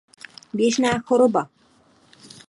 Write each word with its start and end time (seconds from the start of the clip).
Běžná 0.53 0.99
choroba. 0.99 1.49